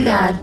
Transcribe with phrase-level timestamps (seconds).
[0.00, 0.40] olhar.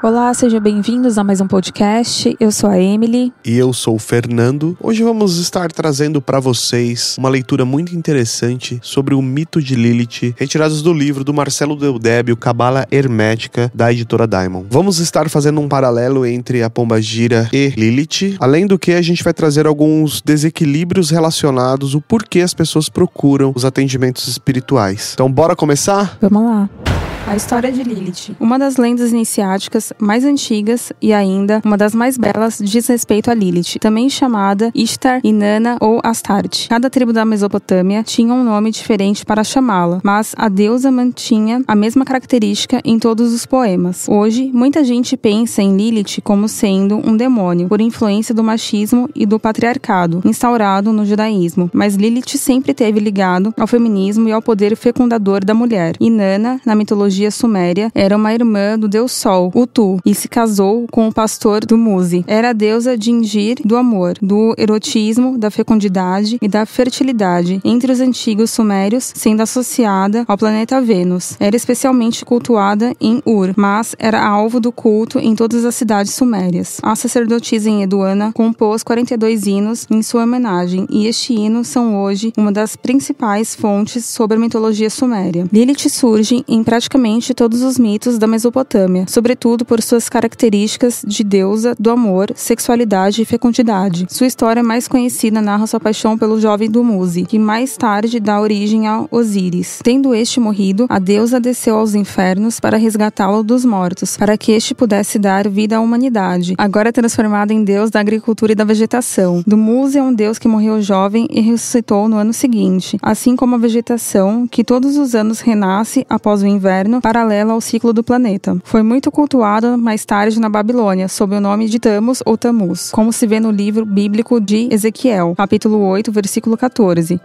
[0.00, 2.36] Olá, sejam bem-vindos a mais um podcast.
[2.38, 3.32] Eu sou a Emily.
[3.44, 4.76] E eu sou o Fernando.
[4.80, 10.34] Hoje vamos estar trazendo para vocês uma leitura muito interessante sobre o mito de Lilith,
[10.36, 14.66] retirados do livro do Marcelo Deldébio, Cabala Hermética, da editora Diamond.
[14.70, 19.02] Vamos estar fazendo um paralelo entre a Pomba Gira e Lilith, além do que a
[19.02, 25.12] gente vai trazer alguns desequilíbrios relacionados, o porquê as pessoas procuram os atendimentos espirituais.
[25.14, 26.18] Então, bora começar?
[26.20, 26.93] Vamos lá.
[27.34, 32.16] A história de Lilith, uma das lendas iniciáticas mais antigas e ainda uma das mais
[32.16, 36.68] belas diz respeito a Lilith, também chamada Ishtar, Inanna ou Astarte.
[36.68, 41.74] Cada tribo da Mesopotâmia tinha um nome diferente para chamá-la, mas a deusa mantinha a
[41.74, 44.06] mesma característica em todos os poemas.
[44.08, 49.26] Hoje, muita gente pensa em Lilith como sendo um demônio, por influência do machismo e
[49.26, 54.76] do patriarcado instaurado no judaísmo, mas Lilith sempre teve ligado ao feminismo e ao poder
[54.76, 55.96] fecundador da mulher.
[55.98, 60.86] Inanna, na mitologia mitologia suméria, era uma irmã do deus Sol, Utu, e se casou
[60.90, 62.24] com o pastor do Muzi.
[62.26, 67.92] Era a deusa de Ingir do amor, do erotismo, da fecundidade e da fertilidade, entre
[67.92, 71.36] os antigos sumérios, sendo associada ao planeta Vênus.
[71.38, 76.78] Era especialmente cultuada em Ur, mas era alvo do culto em todas as cidades sumérias.
[76.82, 82.32] A sacerdotisa em Eduana compôs 42 hinos em sua homenagem, e este hino são hoje
[82.36, 85.46] uma das principais fontes sobre a mitologia suméria.
[85.52, 91.22] Lilith surge em praticamente praticamente todos os mitos da Mesopotâmia, sobretudo por suas características de
[91.22, 94.06] deusa do amor, sexualidade e fecundidade.
[94.08, 98.88] Sua história mais conhecida narra sua paixão pelo jovem Dumuzi, que mais tarde dá origem
[98.88, 99.80] a Osíris.
[99.82, 104.74] Tendo este morrido, a deusa desceu aos infernos para resgatá-lo dos mortos, para que este
[104.74, 109.42] pudesse dar vida à humanidade, agora transformado em deus da agricultura e da vegetação.
[109.46, 113.58] Dumuzi é um deus que morreu jovem e ressuscitou no ano seguinte, assim como a
[113.58, 118.56] vegetação, que todos os anos renasce após o inverno paralela ao ciclo do planeta.
[118.64, 123.12] Foi muito cultuado mais tarde na Babilônia, sob o nome de Tamus ou Tamus, como
[123.12, 127.20] se vê no livro bíblico de Ezequiel, capítulo 8, versículo 14.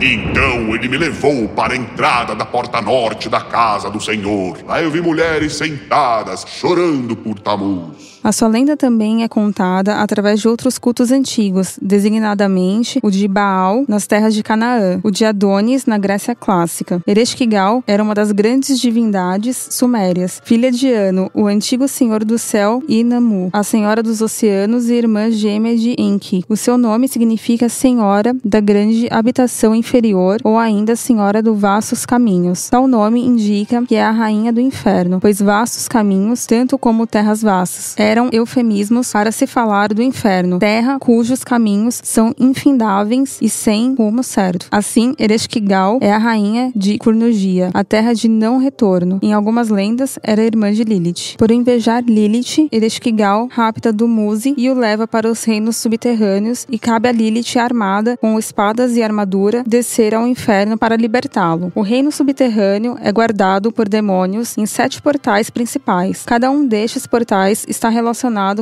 [0.00, 4.58] Então ele me levou para a entrada da porta norte da casa do Senhor.
[4.66, 8.15] Lá eu vi mulheres sentadas, chorando por Tamuz.
[8.26, 13.84] A sua lenda também é contada através de outros cultos antigos, designadamente o de Baal
[13.86, 17.00] nas terras de Canaã, o de Adonis na Grécia clássica.
[17.06, 22.82] Ereshkigal era uma das grandes divindades sumérias, filha de Anu, o antigo senhor do céu,
[22.88, 26.42] e Namu, a senhora dos oceanos e irmã gêmea de Enki.
[26.48, 32.70] O seu nome significa senhora da grande habitação inferior ou ainda senhora do vastos caminhos.
[32.70, 37.40] Tal nome indica que é a rainha do inferno, pois vastos caminhos, tanto como terras
[37.40, 43.94] vastas, eram eufemismos para se falar do inferno, terra cujos caminhos são infindáveis e sem
[43.94, 44.68] rumo certo.
[44.70, 49.18] Assim, Ereshkigal é a rainha de Kurnogia, a terra de não retorno.
[49.22, 51.36] Em algumas lendas, era irmã de Lilith.
[51.36, 56.78] Por invejar Lilith, Ereshkigal rapta do Muzi e o leva para os reinos subterrâneos e
[56.78, 61.70] cabe a Lilith armada com espadas e armadura descer ao inferno para libertá-lo.
[61.74, 66.24] O reino subterrâneo é guardado por demônios em sete portais principais.
[66.24, 68.05] Cada um destes portais está relacionado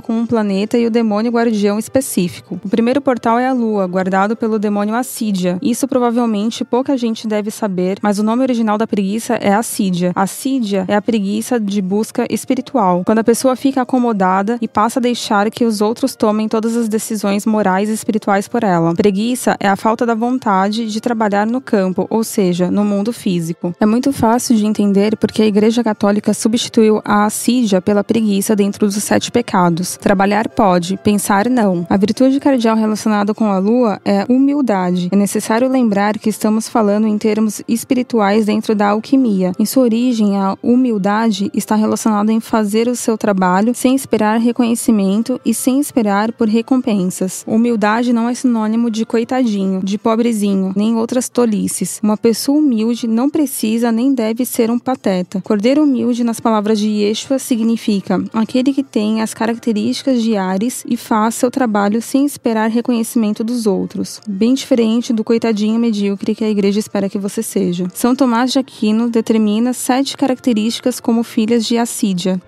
[0.02, 2.60] com um planeta e o demônio guardião específico.
[2.64, 5.58] O primeiro portal é a Lua, guardado pelo demônio Assídia.
[5.60, 10.12] Isso provavelmente pouca gente deve saber, mas o nome original da preguiça é Assídia.
[10.14, 15.02] Assídia é a preguiça de busca espiritual, quando a pessoa fica acomodada e passa a
[15.02, 18.94] deixar que os outros tomem todas as decisões morais e espirituais por ela.
[18.94, 23.74] Preguiça é a falta da vontade de trabalhar no campo, ou seja, no mundo físico.
[23.80, 28.86] É muito fácil de entender porque a Igreja Católica substituiu a assídia pela preguiça dentro
[28.86, 29.96] dos sete pecados.
[29.96, 31.86] Trabalhar pode, pensar não.
[31.88, 35.08] A virtude cardial relacionada com a lua é humildade.
[35.12, 39.52] É necessário lembrar que estamos falando em termos espirituais dentro da alquimia.
[39.58, 45.40] Em sua origem, a humildade está relacionada em fazer o seu trabalho sem esperar reconhecimento
[45.44, 47.44] e sem esperar por recompensas.
[47.46, 52.00] Humildade não é sinônimo de coitadinho, de pobrezinho, nem outras tolices.
[52.02, 55.40] Uma pessoa humilde não precisa nem deve ser um pateta.
[55.42, 60.96] Cordeiro humilde, nas palavras de Yeshua, significa aquele que tem as características de Ares e
[60.96, 64.20] faz seu trabalho sem esperar reconhecimento dos outros.
[64.26, 67.86] Bem diferente do coitadinho medíocre que a igreja espera que você seja.
[67.94, 72.40] São Tomás de Aquino determina sete características como filhas de Assídia.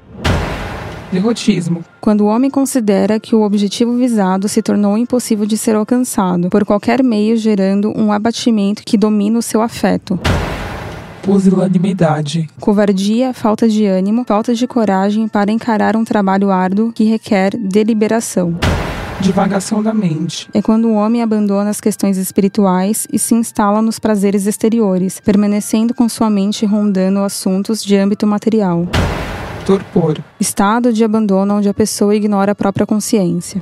[1.12, 1.84] Derrotismo.
[2.00, 6.64] Quando o homem considera que o objetivo visado se tornou impossível de ser alcançado, por
[6.64, 10.18] qualquer meio gerando um abatimento que domina o seu afeto
[11.26, 12.48] pusilanimidade.
[12.60, 18.56] Covardia, falta de ânimo, falta de coragem para encarar um trabalho árduo que requer deliberação.
[19.20, 20.48] Divagação da mente.
[20.54, 25.92] É quando o homem abandona as questões espirituais e se instala nos prazeres exteriores, permanecendo
[25.92, 28.86] com sua mente rondando assuntos de âmbito material.
[29.66, 30.18] Torpor.
[30.38, 33.60] Estado de abandono onde a pessoa ignora a própria consciência.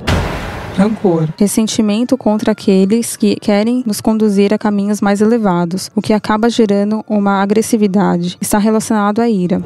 [0.75, 1.29] Rancor.
[1.37, 7.03] Ressentimento contra aqueles que querem nos conduzir a caminhos mais elevados, o que acaba gerando
[7.07, 8.37] uma agressividade.
[8.41, 9.61] Está relacionado à ira.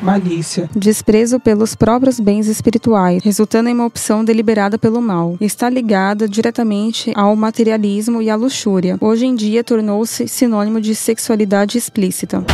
[0.00, 0.68] Malícia.
[0.74, 5.36] Desprezo pelos próprios bens espirituais, resultando em uma opção deliberada pelo mal.
[5.40, 8.96] Está ligada diretamente ao materialismo e à luxúria.
[9.00, 12.44] Hoje em dia tornou-se sinônimo de sexualidade explícita.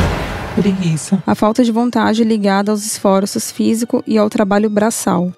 [0.55, 1.23] Preguiça.
[1.27, 5.33] A falta de vontade ligada aos esforços físico e ao trabalho braçal.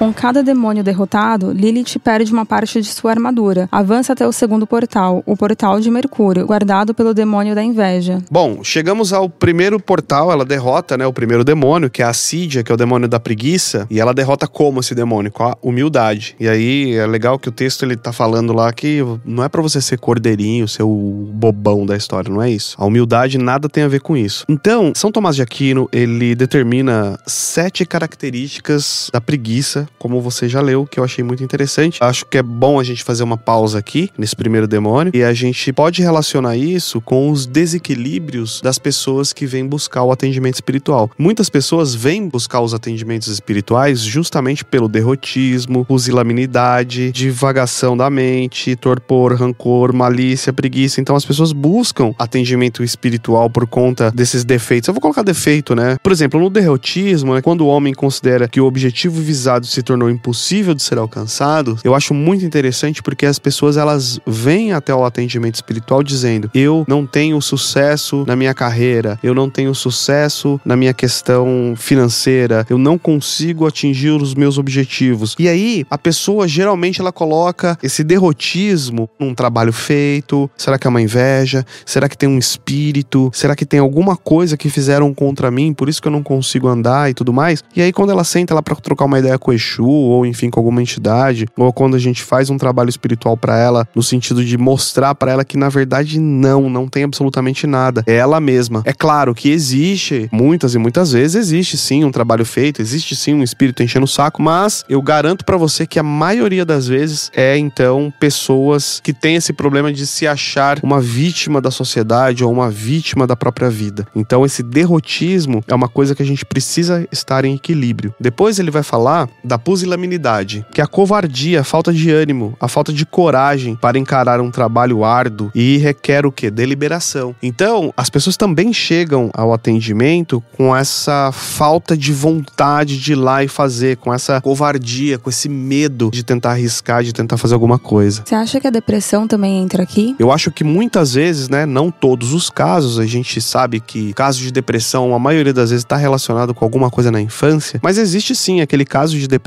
[0.00, 3.68] Com cada demônio derrotado, Lilith perde uma parte de sua armadura.
[3.70, 8.22] Avança até o segundo portal, o portal de Mercúrio, guardado pelo demônio da inveja.
[8.30, 12.64] Bom, chegamos ao primeiro portal, ela derrota, né, o primeiro demônio, que é a Sídia,
[12.64, 15.30] que é o demônio da preguiça, e ela derrota como esse demônio?
[15.30, 16.34] Com a humildade.
[16.40, 19.60] E aí é legal que o texto ele tá falando lá que não é para
[19.60, 22.74] você ser cordeirinho, ser o bobão da história, não é isso.
[22.78, 24.46] A humildade nada tem a ver com isso.
[24.48, 30.86] Então, São Tomás de Aquino, ele determina sete características da preguiça como você já leu,
[30.86, 31.98] que eu achei muito interessante.
[32.02, 35.32] Acho que é bom a gente fazer uma pausa aqui, nesse primeiro demônio, e a
[35.32, 41.10] gente pode relacionar isso com os desequilíbrios das pessoas que vêm buscar o atendimento espiritual.
[41.18, 49.34] Muitas pessoas vêm buscar os atendimentos espirituais justamente pelo derrotismo, pusilanimidade, divagação da mente, torpor,
[49.34, 51.00] rancor, malícia, preguiça.
[51.00, 54.88] Então as pessoas buscam atendimento espiritual por conta desses defeitos.
[54.88, 55.96] Eu vou colocar defeito, né?
[56.02, 60.10] Por exemplo, no derrotismo, né, quando o homem considera que o objetivo visado se tornou
[60.10, 65.04] impossível de ser alcançado, eu acho muito interessante porque as pessoas elas vêm até o
[65.04, 70.76] atendimento espiritual dizendo: "Eu não tenho sucesso na minha carreira, eu não tenho sucesso na
[70.76, 75.34] minha questão financeira, eu não consigo atingir os meus objetivos".
[75.38, 80.90] E aí, a pessoa geralmente ela coloca esse derrotismo num trabalho feito, será que é
[80.90, 81.64] uma inveja?
[81.84, 83.30] Será que tem um espírito?
[83.34, 86.68] Será que tem alguma coisa que fizeram contra mim, por isso que eu não consigo
[86.68, 87.62] andar e tudo mais?
[87.74, 90.48] E aí quando ela senta lá para trocar uma ideia com o Exu, ou enfim,
[90.50, 94.44] com alguma entidade, ou quando a gente faz um trabalho espiritual para ela, no sentido
[94.44, 98.02] de mostrar para ela que na verdade não, não tem absolutamente nada.
[98.06, 98.82] É ela mesma.
[98.84, 103.34] É claro que existe, muitas e muitas vezes existe sim um trabalho feito, existe sim
[103.34, 107.30] um espírito enchendo o saco, mas eu garanto para você que a maioria das vezes
[107.34, 112.52] é então pessoas que têm esse problema de se achar uma vítima da sociedade ou
[112.52, 114.06] uma vítima da própria vida.
[114.14, 118.14] Então esse derrotismo é uma coisa que a gente precisa estar em equilíbrio.
[118.20, 122.68] Depois ele vai falar da pusilanimidade, que é a covardia, a falta de ânimo, a
[122.68, 126.48] falta de coragem para encarar um trabalho árduo e requer o que?
[126.48, 127.34] Deliberação.
[127.42, 133.42] Então, as pessoas também chegam ao atendimento com essa falta de vontade de ir lá
[133.42, 137.78] e fazer, com essa covardia, com esse medo de tentar arriscar, de tentar fazer alguma
[137.78, 138.22] coisa.
[138.24, 140.14] Você acha que a depressão também entra aqui?
[140.16, 144.38] Eu acho que muitas vezes, né, não todos os casos, a gente sabe que caso
[144.38, 148.36] de depressão, a maioria das vezes está relacionado com alguma coisa na infância, mas existe
[148.36, 149.39] sim aquele caso de depressão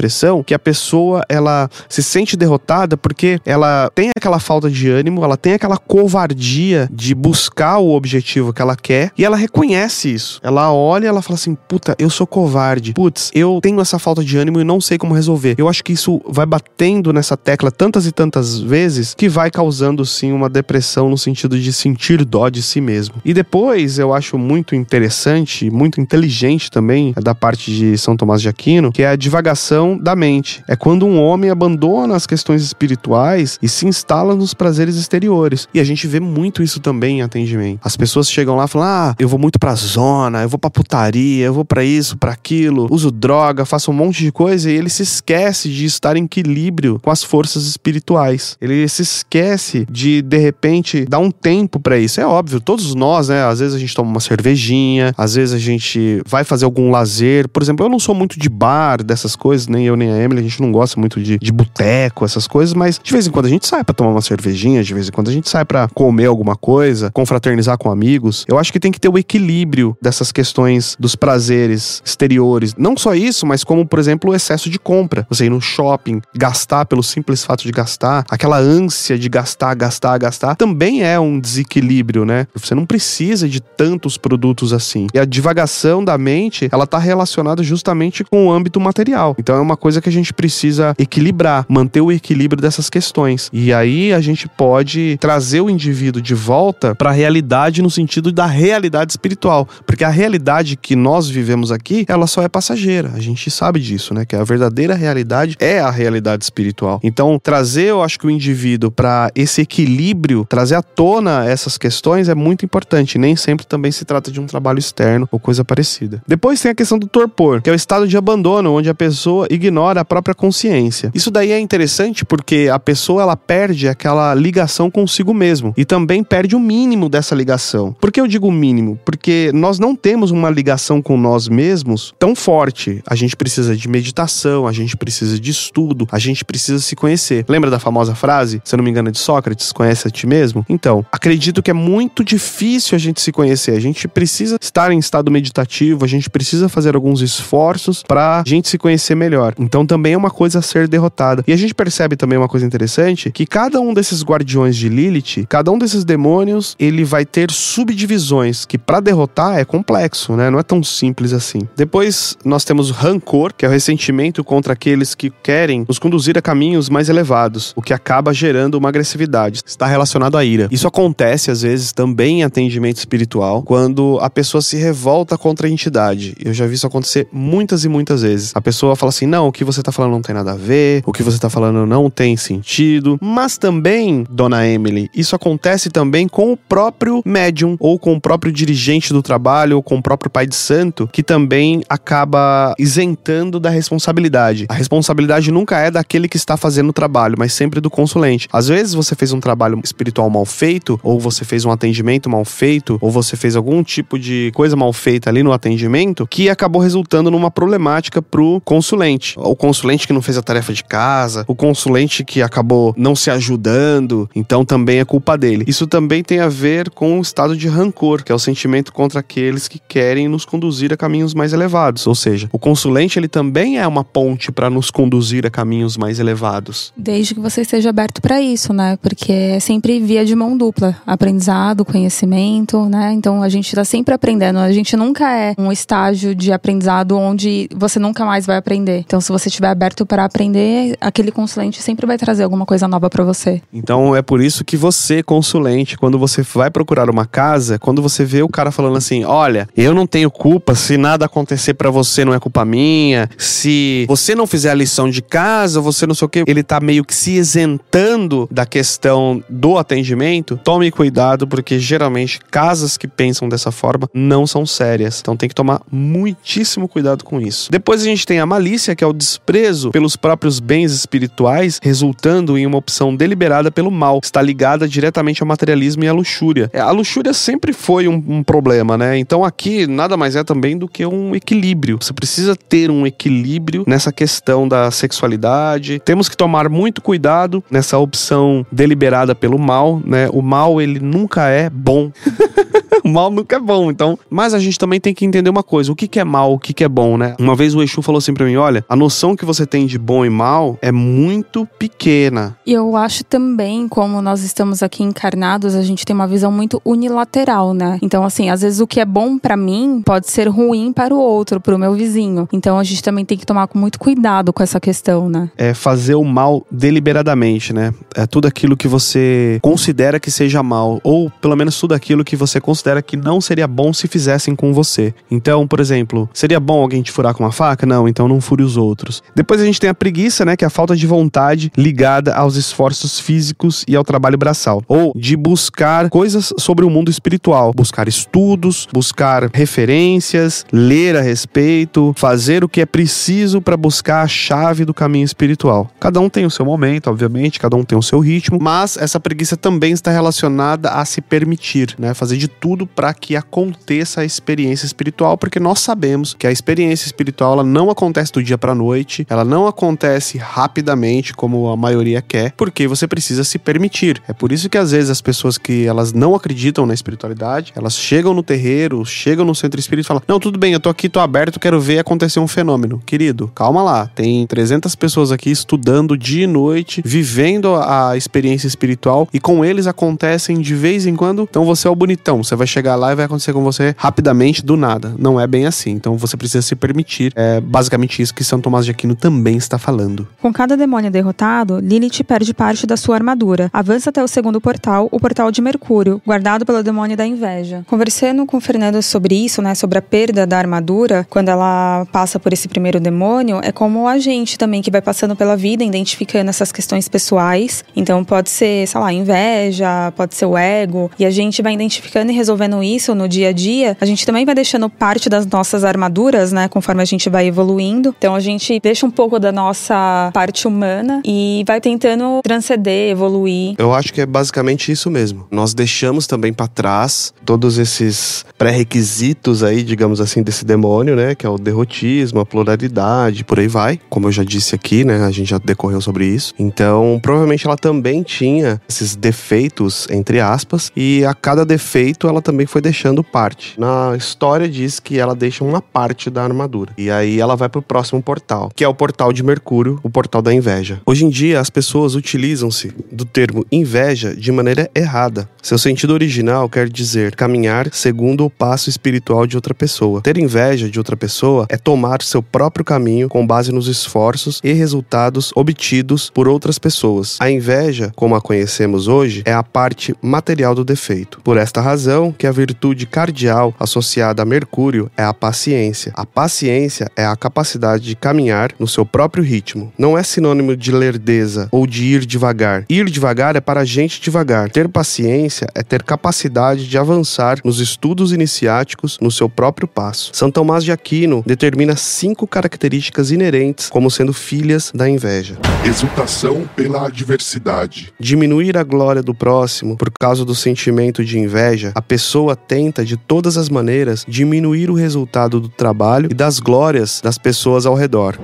[0.44, 5.38] que a pessoa ela se sente derrotada porque ela tem aquela falta de ânimo, ela
[5.38, 10.40] tem aquela covardia de buscar o objetivo que ela quer e ela reconhece isso.
[10.44, 12.94] Ela olha ela fala assim: "Puta, eu sou covarde.
[12.94, 15.56] Putz, eu tenho essa falta de ânimo e não sei como resolver".
[15.58, 20.06] Eu acho que isso vai batendo nessa tecla tantas e tantas vezes que vai causando
[20.06, 23.16] sim uma depressão no sentido de sentir dó de si mesmo.
[23.26, 28.50] E depois eu acho muito interessante, muito inteligente também da parte de São Tomás de
[28.50, 30.64] Aquino, que é a divagação da mente.
[30.68, 35.68] É quando um homem abandona as questões espirituais e se instala nos prazeres exteriores.
[35.74, 37.80] E a gente vê muito isso também em atendimento.
[37.84, 40.70] As pessoas chegam lá e falam: "Ah, eu vou muito pra zona, eu vou pra
[40.70, 44.76] putaria, eu vou para isso, para aquilo, uso droga, faço um monte de coisa" e
[44.76, 48.58] ele se esquece de estar em equilíbrio com as forças espirituais.
[48.62, 52.20] Ele se esquece de de repente dar um tempo para isso.
[52.20, 55.60] É óbvio, todos nós, né, às vezes a gente toma uma cervejinha, às vezes a
[55.60, 57.48] gente vai fazer algum lazer.
[57.50, 60.40] Por exemplo, eu não sou muito de bar, dessas coisas, nem eu nem a Emily,
[60.40, 63.48] a gente não gosta muito de, de boteco, essas coisas, mas de vez em quando
[63.48, 65.88] a gente sai para tomar uma cervejinha, de vez em quando a gente sai para
[65.90, 68.46] comer alguma coisa, confraternizar com amigos.
[68.48, 72.76] Eu acho que tem que ter o equilíbrio dessas questões dos prazeres exteriores.
[72.78, 75.26] Não só isso, mas como, por exemplo, o excesso de compra.
[75.30, 80.18] Você ir no shopping, gastar pelo simples fato de gastar, aquela ânsia de gastar, gastar,
[80.18, 82.48] gastar, também é um desequilíbrio, né?
[82.54, 85.08] Você não precisa de tantos produtos assim.
[85.14, 89.36] E a divagação da mente, ela tá relacionada justamente com o âmbito material.
[89.40, 93.50] Então uma coisa que a gente precisa equilibrar, manter o equilíbrio dessas questões.
[93.52, 98.32] E aí a gente pode trazer o indivíduo de volta para a realidade no sentido
[98.32, 103.12] da realidade espiritual, porque a realidade que nós vivemos aqui, ela só é passageira.
[103.14, 104.26] A gente sabe disso, né?
[104.26, 107.00] Que a verdadeira realidade é a realidade espiritual.
[107.04, 112.30] Então, trazer, eu acho que o indivíduo para esse equilíbrio, trazer à tona essas questões
[112.30, 113.18] é muito importante.
[113.18, 116.22] Nem sempre também se trata de um trabalho externo ou coisa parecida.
[116.28, 119.48] Depois tem a questão do torpor, que é o estado de abandono, onde a pessoa
[119.56, 121.12] ignora a própria consciência.
[121.14, 126.24] Isso daí é interessante porque a pessoa ela perde aquela ligação consigo mesmo e também
[126.24, 127.96] perde o mínimo dessa ligação.
[128.00, 129.00] Por que eu digo mínimo?
[129.06, 133.02] Porque nós não temos uma ligação com nós mesmos tão forte.
[133.08, 137.46] A gente precisa de meditação, a gente precisa de estudo, a gente precisa se conhecer.
[137.48, 140.28] Lembra da famosa frase, se eu não me engano, é de Sócrates, conhece a ti
[140.28, 140.66] mesmo?
[140.70, 143.72] Então, acredito que é muito difícil a gente se conhecer.
[143.72, 148.44] A gente precisa estar em estado meditativo, a gente precisa fazer alguns esforços para a
[148.46, 149.43] gente se conhecer melhor.
[149.58, 151.44] Então, também é uma coisa a ser derrotada.
[151.48, 155.46] E a gente percebe também uma coisa interessante, que cada um desses guardiões de Lilith,
[155.50, 160.50] cada um desses demônios, ele vai ter subdivisões que para derrotar é complexo, né?
[160.50, 161.60] Não é tão simples assim.
[161.76, 166.42] Depois nós temos rancor, que é o ressentimento contra aqueles que querem nos conduzir a
[166.42, 169.62] caminhos mais elevados, o que acaba gerando uma agressividade.
[169.66, 170.68] Está relacionado à ira.
[170.72, 175.70] Isso acontece às vezes também em atendimento espiritual, quando a pessoa se revolta contra a
[175.70, 176.36] entidade.
[176.44, 178.52] Eu já vi isso acontecer muitas e muitas vezes.
[178.56, 181.02] A pessoa fala assim: "Não, o que você está falando não tem nada a ver,
[181.08, 183.18] o que você está falando não tem sentido".
[183.20, 188.52] Mas também, dona Emily, isso acontece também com o próprio médium ou com o próprio
[188.52, 193.70] dirigente do trabalho ou com o próprio pai de santo, que também acaba isentando da
[193.70, 194.68] responsabilidade.
[194.70, 198.48] A responsabilidade nunca é daquele que está fazendo o trabalho, mas sempre do consulente.
[198.54, 202.46] Às vezes você fez um trabalho espiritual mal feito, ou você fez um atendimento mal
[202.46, 206.82] feito, ou você fez algum tipo de coisa mal feita ali no atendimento, que acabou
[206.82, 209.13] resultando numa problemática pro consulente.
[209.38, 213.30] O consulente que não fez a tarefa de casa, o consulente que acabou não se
[213.30, 215.66] ajudando, então também é culpa dele.
[215.68, 219.20] Isso também tem a ver com o estado de rancor, que é o sentimento contra
[219.20, 222.08] aqueles que querem nos conduzir a caminhos mais elevados.
[222.08, 226.20] Ou seja, o consulente ele também é uma ponte para nos conduzir a caminhos mais
[226.20, 226.94] elevados.
[226.98, 228.98] Desde que você esteja aberto para isso, né?
[229.02, 233.14] Porque é sempre via de mão dupla, aprendizado, conhecimento, né?
[233.14, 234.60] Então a gente está sempre aprendendo.
[234.60, 239.03] A gente nunca é um estágio de aprendizado onde você nunca mais vai aprender.
[239.06, 243.10] Então se você estiver aberto para aprender, aquele consulente sempre vai trazer alguma coisa nova
[243.10, 243.62] para você.
[243.72, 248.26] Então é por isso que você, consulente, quando você vai procurar uma casa, quando você
[248.26, 252.24] vê o cara falando assim: "Olha, eu não tenho culpa, se nada acontecer para você
[252.26, 256.26] não é culpa minha, se você não fizer a lição de casa, você não sei
[256.26, 261.80] o que, ele tá meio que se isentando da questão do atendimento, tome cuidado, porque
[261.80, 265.20] geralmente casas que pensam dessa forma não são sérias.
[265.20, 267.72] Então tem que tomar muitíssimo cuidado com isso.
[267.72, 272.58] Depois a gente tem a malícia, que é o desprezo pelos próprios bens espirituais, resultando
[272.58, 274.20] em uma opção deliberada pelo mal.
[274.24, 276.70] Está ligada diretamente ao materialismo e à luxúria.
[276.74, 279.18] É, a luxúria sempre foi um, um problema, né?
[279.18, 281.98] Então aqui nada mais é também do que um equilíbrio.
[282.02, 286.02] Você precisa ter um equilíbrio nessa questão da sexualidade.
[286.04, 290.28] Temos que tomar muito cuidado nessa opção deliberada pelo mal, né?
[290.32, 292.12] O mal ele nunca é bom.
[293.04, 294.18] o mal nunca é bom, então.
[294.30, 296.60] Mas a gente também tem que entender uma coisa: o que, que é mal, o
[296.60, 297.36] que, que é bom, né?
[297.40, 299.98] Uma vez o Exu falou assim pra mim: olha, a noção que você tem de
[299.98, 302.56] bom e mal é muito pequena.
[302.66, 306.82] E eu acho também, como nós estamos aqui encarnados, a gente tem uma visão muito
[306.86, 307.98] unilateral, né?
[308.02, 311.18] Então, assim, às vezes o que é bom para mim pode ser ruim para o
[311.18, 312.48] outro, para o meu vizinho.
[312.52, 315.50] Então a gente também tem que tomar muito cuidado com essa questão, né?
[315.58, 317.94] É fazer o mal deliberadamente, né?
[318.16, 322.36] É tudo aquilo que você considera que seja mal, ou pelo menos tudo aquilo que
[322.36, 325.14] você considera que não seria bom se fizessem com você.
[325.30, 327.86] Então, por exemplo, seria bom alguém te furar com uma faca?
[327.86, 329.24] Não, então não fure os outros.
[329.36, 330.56] Depois a gente tem a preguiça, né?
[330.56, 334.84] Que é a falta de vontade ligada aos esforços físicos e ao trabalho braçal.
[334.88, 337.74] Ou de buscar coisas sobre o mundo espiritual.
[337.74, 344.28] Buscar estudos, buscar referências, ler a respeito, fazer o que é preciso para buscar a
[344.28, 345.90] chave do caminho espiritual.
[346.00, 349.20] Cada um tem o seu momento, obviamente, cada um tem o seu ritmo, mas essa
[349.20, 352.14] preguiça também está relacionada a se permitir, né?
[352.14, 357.06] Fazer de tudo para que aconteça a experiência espiritual, porque nós sabemos que a experiência
[357.06, 362.22] espiritual ela não acontece do dia para noite, ela não acontece rapidamente como a maioria
[362.22, 364.22] quer, porque você precisa se permitir.
[364.28, 367.98] É por isso que às vezes as pessoas que elas não acreditam na espiritualidade, elas
[367.98, 371.10] chegam no terreiro, chegam no centro espírita e falam: "Não, tudo bem, eu tô aqui,
[371.10, 373.02] tô aberto, quero ver acontecer um fenômeno".
[373.06, 374.08] Querido, calma lá.
[374.08, 379.88] Tem 300 pessoas aqui estudando dia e noite, vivendo a experiência espiritual e com eles
[379.88, 381.48] acontecem de vez em quando.
[381.50, 384.66] Então você é o bonitão, você vai chegar lá e vai acontecer com você rapidamente,
[384.66, 385.14] do nada.
[385.18, 385.92] Não é bem assim.
[385.92, 387.32] Então você precisa se permitir.
[387.36, 390.28] É basicamente isso que São Tomás de Aquino também está falando.
[390.42, 393.70] Com cada demônio derrotado, Lilith perde parte da sua armadura.
[393.72, 397.84] Avança até o segundo portal, o portal de Mercúrio, guardado pelo demônio da inveja.
[397.88, 402.40] Conversando com o Fernando sobre isso, né, sobre a perda da armadura, quando ela passa
[402.40, 406.50] por esse primeiro demônio, é como a gente também que vai passando pela vida, identificando
[406.50, 407.84] essas questões pessoais.
[407.96, 412.32] Então pode ser, sei lá, inveja, pode ser o ego, e a gente vai identificando
[412.32, 413.98] e resolvendo isso no dia a dia.
[414.00, 418.14] A gente também vai deixando parte das nossas armaduras, né, conforme a gente vai evoluindo.
[418.18, 423.76] Então a gente deixa um pouco da nossa parte humana e vai tentando transcender, evoluir.
[423.78, 425.48] Eu acho que é basicamente isso mesmo.
[425.52, 431.46] Nós deixamos também para trás todos esses pré-requisitos aí, digamos assim, desse demônio, né, que
[431.46, 434.00] é o derrotismo, a pluralidade, por aí vai.
[434.10, 436.54] Como eu já disse aqui, né, a gente já decorreu sobre isso.
[436.58, 442.53] Então, provavelmente ela também tinha esses defeitos, entre aspas, e a cada defeito ela também
[442.66, 443.80] foi deixando parte.
[443.80, 446.94] Na história diz que ela deixa uma parte da armadura.
[446.98, 450.42] E aí ela vai pro próximo portal, que é o portal de Mercúrio, o portal
[450.42, 451.02] da inveja.
[451.06, 455.50] Hoje em dia as pessoas utilizam-se do termo inveja de maneira errada.
[455.62, 460.22] Seu sentido original quer dizer caminhar segundo o passo espiritual de outra pessoa.
[460.22, 464.74] Ter inveja de outra pessoa é tomar seu próprio caminho com base nos esforços e
[464.74, 467.38] resultados obtidos por outras pessoas.
[467.40, 471.40] A inveja, como a conhecemos hoje, é a parte material do defeito.
[471.44, 476.12] Por esta razão que a virtude cardial associada a Mercúrio é a paciência.
[476.16, 479.92] A paciência é a capacidade de caminhar no seu próprio ritmo.
[479.98, 482.86] Não é sinônimo de lerdeza ou de ir devagar.
[482.90, 484.70] Ir devagar é para gente devagar.
[484.70, 490.32] Ter paciência é ter capacidade de avançar nos estudos iniciáticos no seu próprio passo.
[490.34, 495.58] São Tomás de Aquino determina cinco características inerentes como sendo filhas da inveja.
[495.86, 498.14] Exultação pela adversidade.
[498.20, 502.23] Diminuir a glória do próximo por causa do sentimento de inveja, a pessoa
[502.56, 507.86] tenta de todas as maneiras diminuir o resultado do trabalho e das glórias das pessoas
[507.86, 508.38] ao redor.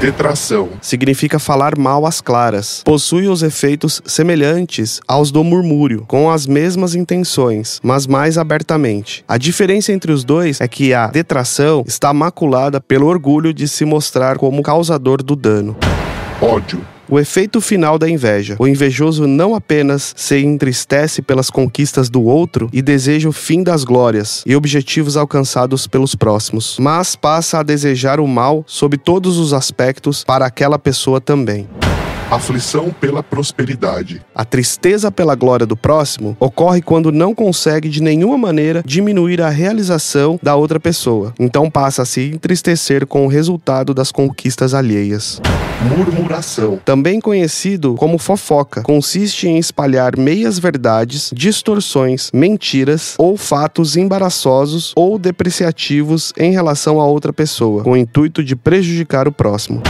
[0.00, 0.68] Detração.
[0.80, 2.82] Significa falar mal às claras.
[2.84, 9.24] Possui os efeitos semelhantes aos do murmúrio, com as mesmas intenções, mas mais abertamente.
[9.26, 13.84] A diferença entre os dois é que a detração está maculada pelo orgulho de se
[13.84, 15.76] mostrar como causador do dano.
[16.40, 16.97] Ódio.
[17.10, 18.56] O efeito final da inveja.
[18.58, 23.82] O invejoso não apenas se entristece pelas conquistas do outro e deseja o fim das
[23.82, 29.54] glórias e objetivos alcançados pelos próximos, mas passa a desejar o mal sob todos os
[29.54, 31.66] aspectos para aquela pessoa também.
[32.30, 34.20] Aflição pela prosperidade.
[34.34, 39.48] A tristeza pela glória do próximo ocorre quando não consegue de nenhuma maneira diminuir a
[39.48, 41.32] realização da outra pessoa.
[41.40, 45.40] Então passa a se entristecer com o resultado das conquistas alheias.
[45.88, 46.78] Murmuração.
[46.84, 55.18] Também conhecido como fofoca, consiste em espalhar meias verdades, distorções, mentiras ou fatos embaraçosos ou
[55.18, 59.82] depreciativos em relação a outra pessoa, com o intuito de prejudicar o próximo.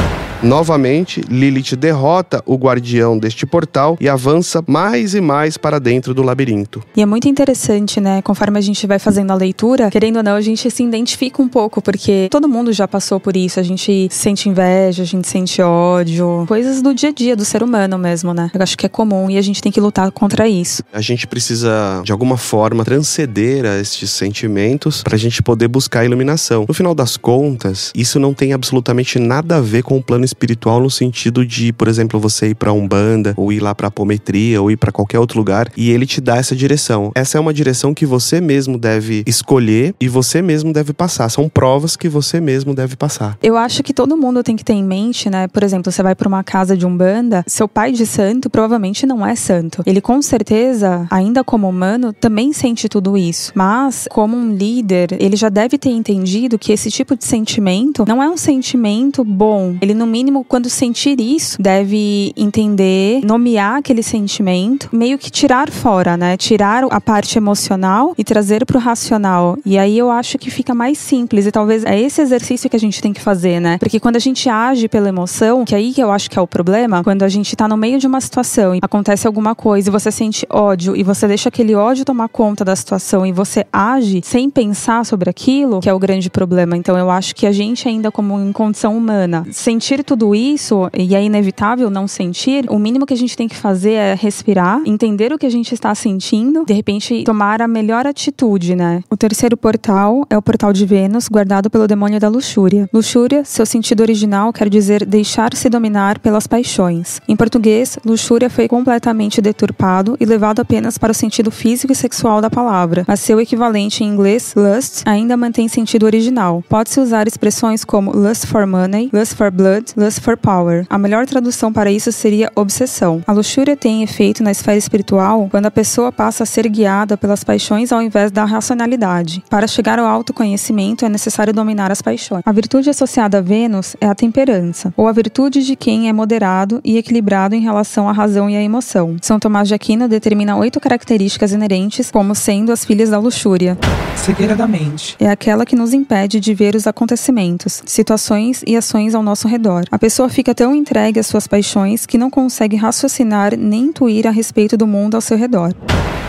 [0.43, 6.23] Novamente, Lilith derrota o guardião deste portal e avança mais e mais para dentro do
[6.23, 6.83] labirinto.
[6.97, 8.23] E é muito interessante, né?
[8.23, 11.49] Conforme a gente vai fazendo a leitura, querendo ou não, a gente se identifica um
[11.49, 13.59] pouco, porque todo mundo já passou por isso.
[13.59, 17.63] A gente sente inveja, a gente sente ódio, coisas do dia a dia do ser
[17.63, 18.49] humano mesmo, né?
[18.55, 20.85] Eu acho que é comum e a gente tem que lutar contra isso.
[20.93, 26.01] A gente precisa, de alguma forma, transcender a estes sentimentos para a gente poder buscar
[26.01, 26.65] a iluminação.
[26.69, 30.81] No final das contas, isso não tem absolutamente nada a ver com o plano espiritual
[30.81, 34.71] no sentido de, por exemplo, você ir para Umbanda, ou ir lá para apometria, ou
[34.71, 37.11] ir para qualquer outro lugar, e ele te dá essa direção.
[37.15, 41.29] Essa é uma direção que você mesmo deve escolher e você mesmo deve passar.
[41.29, 43.39] São provas que você mesmo deve passar.
[43.43, 45.49] Eu acho que todo mundo tem que ter em mente, né?
[45.49, 49.27] Por exemplo, você vai para uma casa de Umbanda, seu pai de santo provavelmente não
[49.27, 49.83] é santo.
[49.87, 53.53] Ele com certeza, ainda como humano, também sente tudo isso.
[53.55, 58.23] Mas, como um líder, ele já deve ter entendido que esse tipo de sentimento não
[58.23, 59.77] é um sentimento bom.
[59.81, 66.17] Ele, no mínimo, quando sentir isso, deve entender, nomear aquele sentimento, meio que tirar fora,
[66.17, 66.37] né?
[66.37, 69.57] Tirar a parte emocional e trazer pro racional.
[69.65, 72.81] E aí eu acho que fica mais simples e talvez é esse exercício que a
[72.81, 73.79] gente tem que fazer, né?
[73.79, 76.49] Porque quando a gente age pela emoção, que aí que eu acho que é o
[76.49, 79.93] problema, quando a gente tá no meio de uma situação e acontece alguma coisa e
[79.93, 84.21] você sente ódio e você deixa aquele ódio tomar conta da situação e você age
[84.25, 86.77] sem pensar sobre aquilo, que é o grande problema.
[86.77, 91.15] Então eu acho que a gente ainda como em condição humana, sentir tudo isso, e
[91.15, 95.35] é inevitável não sentir, o mínimo que a gente tem que fazer é respirar, entender
[95.35, 99.03] o que a gente está sentindo, de repente tomar a melhor atitude, né?
[99.11, 102.89] O terceiro portal é o portal de Vênus, guardado pelo demônio da luxúria.
[102.91, 107.21] Luxúria, seu sentido original quer dizer deixar-se dominar pelas paixões.
[107.29, 112.41] Em português, luxúria foi completamente deturpado e levado apenas para o sentido físico e sexual
[112.41, 116.65] da palavra, mas seu equivalente em inglês, lust, ainda mantém sentido original.
[116.67, 120.87] Pode-se usar expressões como lust for money, lust for blood, lust for power.
[120.89, 123.23] A melhor tradução para isso seria obsessão.
[123.27, 127.43] A luxúria tem efeito na esfera espiritual quando a pessoa passa a ser guiada pelas
[127.43, 129.43] paixões ao invés da racionalidade.
[129.51, 132.43] Para chegar ao autoconhecimento é necessário dominar as paixões.
[132.47, 136.81] A virtude associada a Vênus é a temperança, ou a virtude de quem é moderado
[136.85, 139.17] e equilibrado em relação à razão e à emoção.
[139.21, 143.77] São Tomás de Aquino determina oito características inerentes como sendo as filhas da luxúria.
[144.17, 145.17] Cegueira da mente.
[145.19, 149.88] É aquela que nos impede de ver os acontecimentos, situações e ações ao nosso redor.
[149.91, 154.31] A pessoa fica tão entregue às suas paixões que não consegue raciocinar nem intuir a
[154.31, 155.75] respeito do mundo ao seu redor.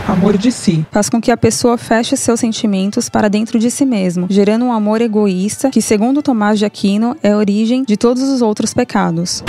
[0.08, 0.86] Amor de si.
[0.92, 4.72] Faz com que a pessoa feche seus sentimentos para dentro de si mesmo, gerando um
[4.72, 9.44] amor egoísta que, segundo Tomás de Aquino, é a origem de todos os outros pecados.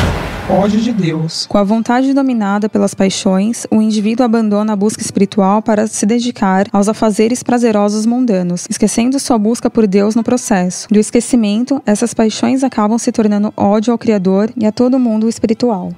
[0.51, 1.47] Ódio de Deus.
[1.47, 6.67] Com a vontade dominada pelas paixões, o indivíduo abandona a busca espiritual para se dedicar
[6.73, 10.89] aos afazeres prazerosos mundanos, esquecendo sua busca por Deus no processo.
[10.91, 15.93] Do esquecimento, essas paixões acabam se tornando ódio ao Criador e a todo mundo espiritual.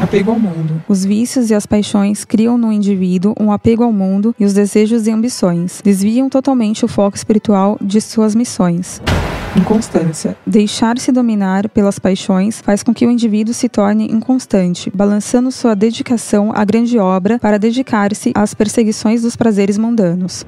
[0.00, 0.80] Apego ao mundo.
[0.88, 5.08] Os vícios e as paixões criam no indivíduo um apego ao mundo e os desejos
[5.08, 5.82] e ambições.
[5.82, 9.02] Desviam totalmente o foco espiritual de suas missões.
[9.56, 10.36] Inconstância.
[10.46, 16.52] Deixar-se dominar pelas paixões faz com que o indivíduo se torne inconstante, balançando sua dedicação
[16.54, 20.46] à grande obra para dedicar-se às perseguições dos prazeres mundanos.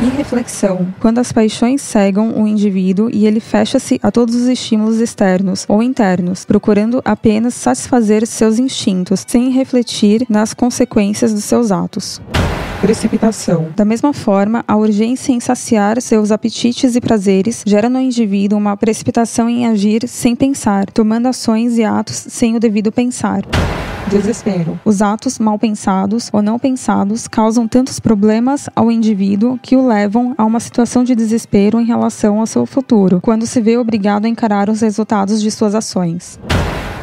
[0.00, 0.86] Irreflexão.
[1.00, 5.82] Quando as paixões cegam o indivíduo e ele fecha-se a todos os estímulos externos ou
[5.82, 12.20] internos, procurando apenas satisfazer seus instintos, sem refletir nas consequências dos seus atos.
[12.80, 13.68] Precipitação.
[13.74, 18.76] Da mesma forma, a urgência em saciar seus apetites e prazeres gera no indivíduo uma
[18.76, 23.42] precipitação em agir sem pensar, tomando ações e atos sem o devido pensar.
[24.08, 24.78] Desespero.
[24.84, 30.34] Os atos mal pensados ou não pensados causam tantos problemas ao indivíduo que o levam
[30.38, 34.28] a uma situação de desespero em relação ao seu futuro, quando se vê obrigado a
[34.28, 36.38] encarar os resultados de suas ações.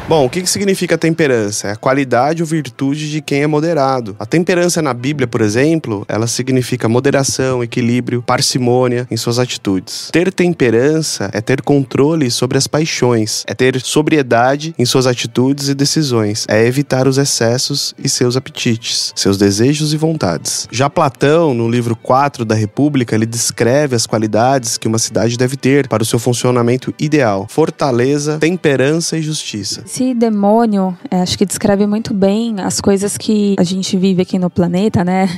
[0.06, 1.68] Bom, o que, que significa temperança?
[1.68, 4.14] É a qualidade ou virtude de quem é moderado.
[4.18, 10.10] A temperança na Bíblia, por exemplo, ela significa moderação, equilíbrio, parcimônia em suas atitudes.
[10.12, 15.74] Ter temperança é ter controle sobre as paixões, é ter sobriedade em suas atitudes e
[15.74, 20.68] decisões, é evitar os excessos e seus apetites, seus desejos e vontades.
[20.70, 25.56] Já Platão, no livro 4 da República, ele descreve as qualidades que uma cidade deve
[25.56, 29.82] ter para o seu funcionamento ideal: fortaleza, temperança e justiça.
[29.94, 34.40] Esse demônio, é, acho que descreve muito bem as coisas que a gente vive aqui
[34.40, 35.28] no planeta, né?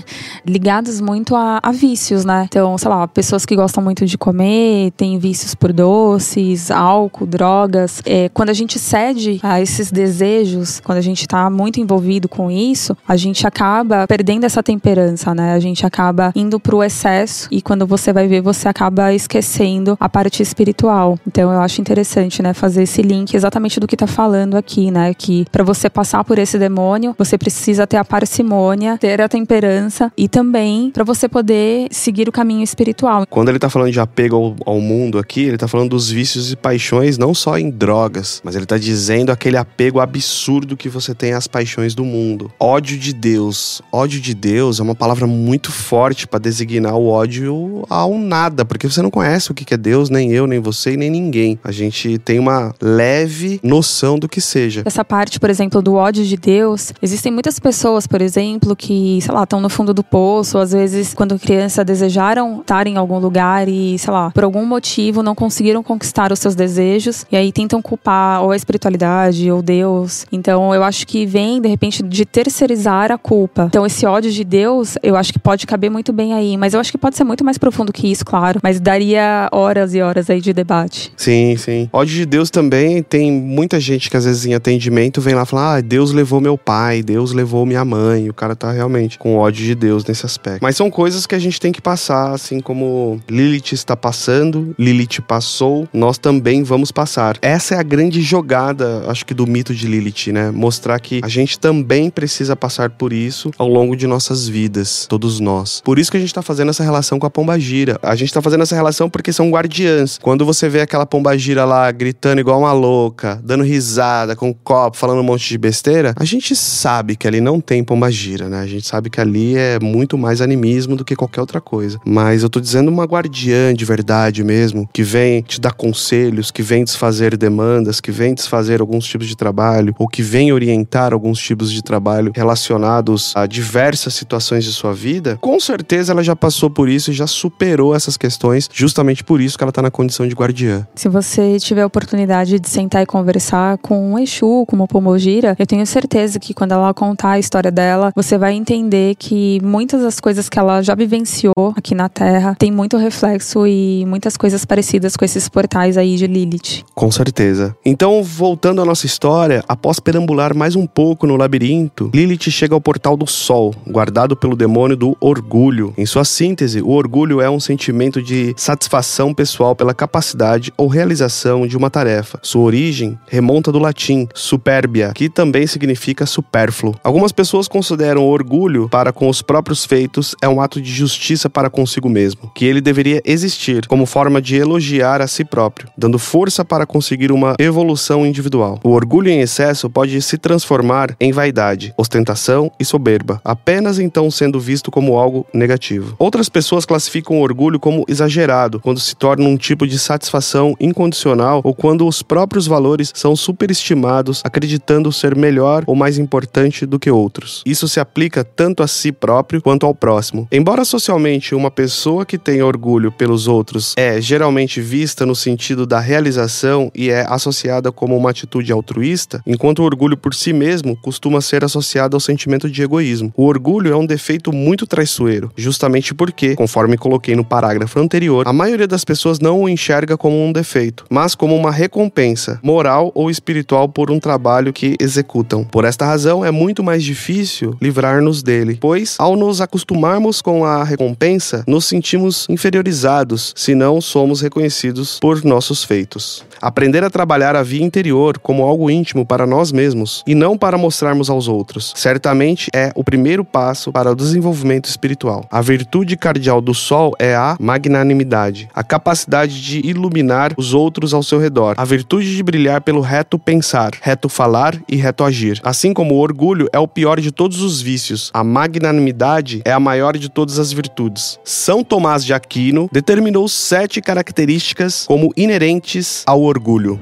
[0.47, 2.47] Ligadas muito a, a vícios, né?
[2.49, 8.01] Então, sei lá, pessoas que gostam muito de comer, têm vícios por doces, álcool, drogas.
[8.07, 12.51] É, quando a gente cede a esses desejos, quando a gente tá muito envolvido com
[12.51, 15.53] isso, a gente acaba perdendo essa temperança, né?
[15.53, 20.09] A gente acaba indo pro excesso e quando você vai ver, você acaba esquecendo a
[20.09, 21.19] parte espiritual.
[21.27, 25.15] Então, eu acho interessante, né, fazer esse link exatamente do que tá falando aqui, né?
[25.15, 30.13] Que para você passar por esse demônio, você precisa ter a parcimônia, ter a temperança
[30.17, 33.27] e também para você poder seguir o caminho espiritual.
[33.29, 36.53] Quando ele tá falando de apego ao, ao, mundo aqui, ele tá falando dos vícios
[36.53, 41.15] e paixões não só em drogas, mas ele tá dizendo aquele apego absurdo que você
[41.15, 42.53] tem às paixões do mundo.
[42.61, 43.81] Ódio de Deus.
[43.91, 48.89] Ódio de Deus é uma palavra muito forte para designar o ódio ao nada, porque
[48.89, 51.59] você não conhece o que é Deus, nem eu, nem você nem ninguém.
[51.63, 54.83] A gente tem uma leve noção do que seja.
[54.85, 59.35] Essa parte, por exemplo, do ódio de Deus, existem muitas pessoas, por exemplo, que, sei
[59.35, 63.69] lá, estão no fundo do poço, às vezes, quando criança, desejaram estar em algum lugar
[63.69, 67.81] e, sei lá, por algum motivo não conseguiram conquistar os seus desejos e aí tentam
[67.81, 70.27] culpar ou a espiritualidade ou Deus.
[70.31, 73.67] Então, eu acho que vem, de repente, de terceirizar a culpa.
[73.69, 76.81] Então, esse ódio de Deus, eu acho que pode caber muito bem aí, mas eu
[76.81, 80.29] acho que pode ser muito mais profundo que isso, claro, mas daria horas e horas
[80.29, 81.13] aí de debate.
[81.17, 81.89] Sim, sim.
[81.93, 85.77] Ódio de Deus também tem muita gente que às vezes em atendimento vem lá falar:
[85.77, 88.29] ah, Deus levou meu pai, Deus levou minha mãe.
[88.29, 90.63] O cara tá realmente com ódio de Deus nesse aspecto.
[90.63, 95.23] Mas são coisas que a gente tem que passar, assim como Lilith está passando, Lilith
[95.27, 97.39] passou, nós também vamos passar.
[97.41, 100.51] Essa é a grande jogada, acho que, do mito de Lilith, né?
[100.51, 105.41] Mostrar que a gente também precisa passar por isso ao longo de nossas vidas, todos
[105.41, 105.81] nós.
[105.85, 107.99] Por isso que a gente tá fazendo essa relação com a pombagira.
[108.03, 110.19] A gente tá fazendo essa relação porque são guardiãs.
[110.21, 114.53] Quando você vê aquela pombagira lá gritando igual uma louca, dando risada, sentada com um
[114.53, 118.49] copo, falando um monte de besteira, a gente sabe que ali não tem pomba gira,
[118.49, 118.61] né?
[118.61, 121.99] A gente sabe que ali é muito mais animismo do que qualquer outra coisa.
[122.05, 126.63] Mas eu tô dizendo uma guardiã de verdade mesmo, que vem te dar conselhos, que
[126.63, 131.39] vem desfazer demandas, que vem desfazer alguns tipos de trabalho, ou que vem orientar alguns
[131.39, 136.71] tipos de trabalho relacionados a diversas situações de sua vida, com certeza ela já passou
[136.71, 140.27] por isso e já superou essas questões, justamente por isso que ela tá na condição
[140.27, 140.87] de guardiã.
[140.95, 145.57] Se você tiver a oportunidade de sentar e conversar com um Exu, com uma Pomogira,
[145.59, 150.03] eu tenho certeza que quando ela contar a história dela, você vai entender que muitas
[150.03, 154.65] das coisas que ela já vivenciou aqui na Terra tem muito reflexo e muitas coisas
[154.65, 156.85] parecidas com esses portais aí de Lilith.
[156.95, 157.77] Com certeza.
[157.85, 162.81] Então, voltando à nossa história, após perambular mais um pouco no labirinto, Lilith chega ao
[162.81, 165.93] portal do Sol, guardado pelo demônio do orgulho.
[165.97, 171.67] Em sua síntese, o orgulho é um sentimento de satisfação pessoal pela capacidade ou realização
[171.67, 172.39] de uma tarefa.
[172.43, 176.95] Sua origem remonta do latim superbia, que também significa supérfluo.
[177.03, 181.49] Algumas pessoas consideram o orgulho para com os próprios feitos é um ato de justiça
[181.49, 186.19] para consigo mesmo, que ele deveria existir como forma de elogiar a si próprio, dando
[186.19, 188.81] força para conseguir uma evolução individual.
[188.83, 194.59] O orgulho em excesso pode se transformar em vaidade, ostentação e soberba, apenas então sendo
[194.59, 196.17] visto como algo negativo.
[196.19, 201.61] Outras pessoas classificam o orgulho como exagerado, quando se torna um tipo de satisfação incondicional
[201.63, 203.37] ou quando os próprios valores são
[203.77, 207.63] superestimados, acreditando ser melhor ou mais importante do que outros.
[207.65, 210.49] Isso se aplica tanto a si próprio quanto ao próximo.
[210.51, 216.01] Embora socialmente uma pessoa que tem orgulho pelos outros é geralmente vista no sentido da
[216.01, 221.41] realização e é associada como uma atitude altruísta, enquanto o orgulho por si mesmo costuma
[221.41, 223.33] ser associado ao sentimento de egoísmo.
[223.37, 228.53] O orgulho é um defeito muito traiçoeiro, justamente porque, conforme coloquei no parágrafo anterior, a
[228.53, 233.31] maioria das pessoas não o enxerga como um defeito, mas como uma recompensa moral ou
[233.31, 235.65] espiritual por um trabalho que executam.
[235.65, 240.85] Por esta razão, é muito mais difícil livrar-nos dele, pois, ao nos acostumarmos com a
[240.85, 246.45] recompensa, nos sentimos inferiorizados se não somos reconhecidos por nossos feitos.
[246.61, 250.79] Aprender a trabalhar a via interior como algo íntimo para nós mesmos e não para
[250.79, 255.47] mostrarmos aos outros, certamente é o primeiro passo para o desenvolvimento espiritual.
[255.51, 261.23] A virtude cardial do sol é a magnanimidade, a capacidade de iluminar os outros ao
[261.23, 265.61] seu redor, a virtude de brilhar pelo reto pensar, reto falar e reto agir.
[265.65, 269.81] Assim como o orgulho é o pior de todos os vícios, a magnanimidade é a
[269.81, 271.41] maior de todas as virtudes.
[271.43, 277.01] São Tomás de Aquino determinou sete características como inerentes ao orgulho.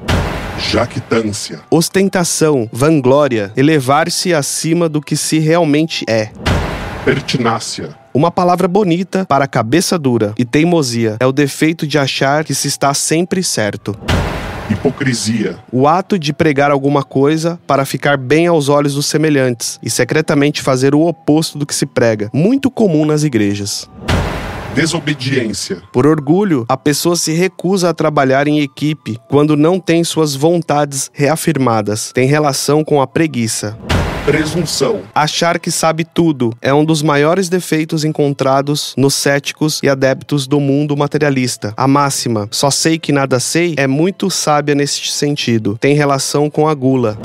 [0.70, 6.30] Jactância, Ostentação, vanglória, elevar-se acima do que se realmente é.
[7.04, 12.54] pertinácia, Uma palavra bonita para cabeça dura e teimosia é o defeito de achar que
[12.54, 13.96] se está sempre certo.
[14.70, 19.90] Hipocrisia, O ato de pregar alguma coisa para ficar bem aos olhos dos semelhantes e
[19.90, 23.88] secretamente fazer o oposto do que se prega, muito comum nas igrejas.
[24.74, 30.34] desobediência, Por orgulho, a pessoa se recusa a trabalhar em equipe quando não tem suas
[30.34, 33.78] vontades reafirmadas, tem relação com a preguiça.
[34.24, 40.46] Presunção, Achar que sabe tudo é um dos maiores defeitos encontrados nos céticos e adeptos
[40.46, 41.74] do mundo materialista.
[41.76, 45.76] A máxima, só sei que nada sei, é muito sábia neste sentido.
[45.78, 47.18] Tem relação com a gula.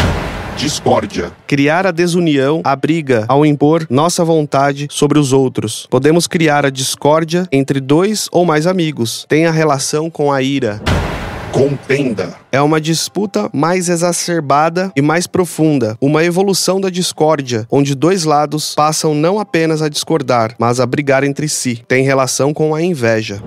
[0.58, 5.88] discórdia, Criar a desunião, a briga, ao impor nossa vontade sobre os outros.
[5.90, 9.26] Podemos criar a discórdia entre dois ou mais amigos.
[9.30, 10.82] Tem a relação com a ira.
[11.52, 18.24] Contenda, É uma disputa mais exacerbada e mais profunda, uma evolução da discórdia, onde dois
[18.24, 21.84] lados passam não apenas a discordar, mas a brigar entre si.
[21.88, 23.42] Tem relação com a inveja.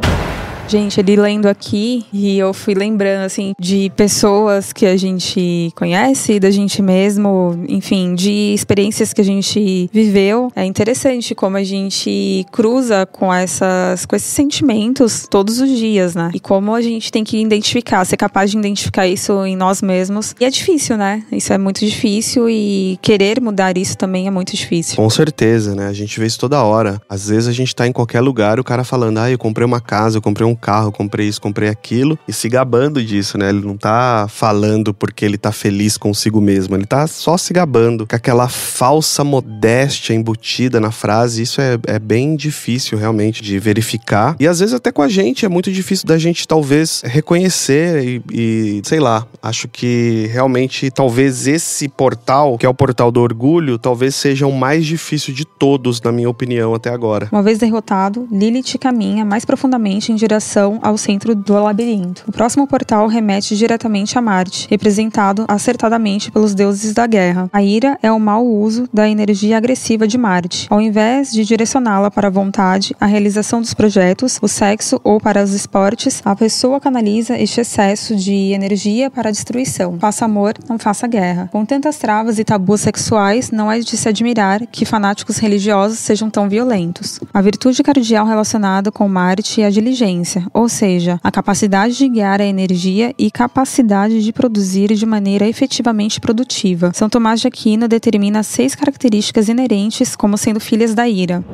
[0.68, 6.40] Gente, ele lendo aqui e eu fui lembrando, assim, de pessoas que a gente conhece,
[6.40, 10.50] da gente mesmo, enfim, de experiências que a gente viveu.
[10.56, 16.30] É interessante como a gente cruza com essas, com esses sentimentos todos os dias, né?
[16.32, 20.34] E como a gente tem que identificar, ser capaz de identificar isso em nós mesmos.
[20.40, 21.22] E é difícil, né?
[21.30, 24.96] Isso é muito difícil e querer mudar isso também é muito difícil.
[24.96, 25.88] Com certeza, né?
[25.88, 27.00] A gente vê isso toda hora.
[27.08, 29.80] Às vezes a gente tá em qualquer lugar, o cara falando, ah, eu comprei uma
[29.80, 33.48] casa, eu comprei um carro, eu comprei isso, comprei aquilo, e se gabando disso, né?
[33.48, 38.06] Ele não tá falando porque ele tá feliz consigo mesmo, ele tá só se gabando,
[38.06, 41.42] com aquela falsa modéstia embutida na frase.
[41.42, 44.36] Isso é, é bem difícil realmente de verificar.
[44.38, 48.22] E às vezes até com a gente é muito difícil da gente talvez reconhecer e,
[48.32, 53.78] e sei lá, acho que realmente talvez esse portal, que é o portal do orgulho,
[53.78, 57.28] talvez seja o mais difícil de todos, na minha opinião, até agora.
[57.30, 60.41] Uma vez derrotado, Lilith caminha mais profundamente em direção
[60.82, 62.24] ao centro do labirinto.
[62.26, 67.48] O próximo portal remete diretamente a Marte, representado acertadamente pelos deuses da guerra.
[67.52, 70.66] A ira é o mau uso da energia agressiva de Marte.
[70.70, 75.42] Ao invés de direcioná-la para a vontade, a realização dos projetos, o sexo ou para
[75.42, 79.98] os esportes, a pessoa canaliza este excesso de energia para a destruição.
[79.98, 81.48] Faça amor, não faça guerra.
[81.52, 86.30] Com tantas travas e tabus sexuais, não é de se admirar que fanáticos religiosos sejam
[86.30, 87.20] tão violentos.
[87.32, 92.40] A virtude cardial relacionada com Marte é a diligência, ou seja, a capacidade de guiar
[92.40, 96.92] a energia e capacidade de produzir de maneira efetivamente produtiva.
[96.94, 101.44] São Tomás de Aquino determina seis características inerentes como sendo filhas da ira.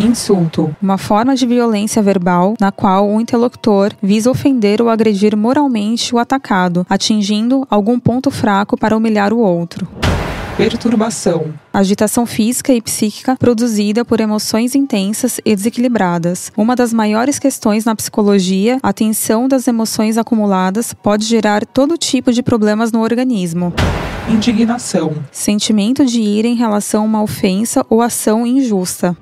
[0.00, 0.74] Insulto.
[0.80, 6.18] Uma forma de violência verbal na qual o interlocutor visa ofender ou agredir moralmente o
[6.18, 9.86] atacado, atingindo algum ponto fraco para humilhar o outro.
[10.60, 11.54] Perturbação.
[11.72, 16.52] Agitação física e psíquica produzida por emoções intensas e desequilibradas.
[16.54, 22.30] Uma das maiores questões na psicologia, a tensão das emoções acumuladas pode gerar todo tipo
[22.30, 23.72] de problemas no organismo.
[24.28, 25.14] Indignação.
[25.32, 29.16] Sentimento de ira em relação a uma ofensa ou ação injusta.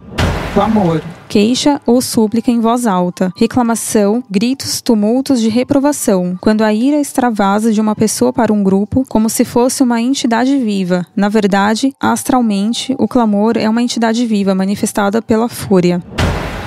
[0.59, 1.01] Clamor.
[1.29, 7.73] Queixa ou súplica em voz alta, reclamação, gritos, tumultos de reprovação, quando a ira extravasa
[7.73, 11.07] de uma pessoa para um grupo, como se fosse uma entidade viva.
[11.15, 16.03] Na verdade, astralmente, o clamor é uma entidade viva manifestada pela fúria.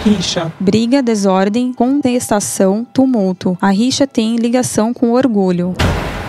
[0.06, 0.54] Rixa.
[0.58, 3.58] Briga, desordem, contestação, tumulto.
[3.62, 5.74] A rixa tem ligação com o orgulho.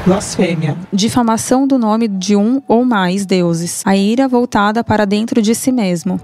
[0.04, 0.76] Blasfêmia.
[0.92, 3.82] Difamação do nome de um ou mais deuses.
[3.84, 6.18] A ira voltada para dentro de si mesmo